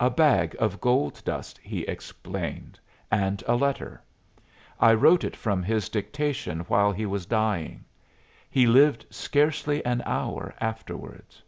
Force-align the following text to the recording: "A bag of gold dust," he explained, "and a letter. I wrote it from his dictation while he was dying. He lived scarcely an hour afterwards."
"A 0.00 0.08
bag 0.08 0.56
of 0.58 0.80
gold 0.80 1.20
dust," 1.26 1.58
he 1.58 1.80
explained, 1.82 2.80
"and 3.10 3.44
a 3.46 3.54
letter. 3.54 4.00
I 4.80 4.94
wrote 4.94 5.24
it 5.24 5.36
from 5.36 5.62
his 5.62 5.90
dictation 5.90 6.60
while 6.68 6.90
he 6.90 7.04
was 7.04 7.26
dying. 7.26 7.84
He 8.48 8.66
lived 8.66 9.04
scarcely 9.10 9.84
an 9.84 10.02
hour 10.06 10.54
afterwards." 10.58 11.42